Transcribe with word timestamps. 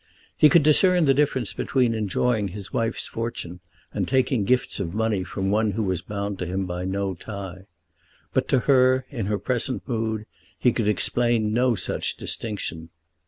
He 0.35 0.49
could 0.49 0.63
discern 0.63 1.05
the 1.05 1.13
difference 1.13 1.53
between 1.53 1.93
enjoying 1.93 2.47
his 2.47 2.73
wife's 2.73 3.05
fortune 3.05 3.59
and 3.93 4.07
taking 4.07 4.45
gifts 4.45 4.79
of 4.79 4.95
money 4.95 5.23
from 5.23 5.51
one 5.51 5.73
who 5.73 5.83
was 5.83 6.01
bound 6.01 6.39
to 6.39 6.47
him 6.47 6.65
by 6.65 6.85
no 6.85 7.13
tie; 7.13 7.67
but 8.33 8.47
to 8.47 8.61
her 8.61 9.05
in 9.11 9.27
her 9.27 9.37
present 9.37 9.87
mood 9.87 10.25
he 10.57 10.71
could 10.71 10.87
explain 10.87 11.53
no 11.53 11.75
such 11.75 12.15
distinction. 12.17 12.89